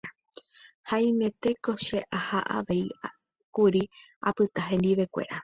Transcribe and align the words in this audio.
haimetéko 0.89 1.71
che 1.85 1.99
aha 2.17 2.39
avei 2.57 2.87
kuri 3.55 3.81
apyta 4.27 4.59
hendivekuéra 4.69 5.35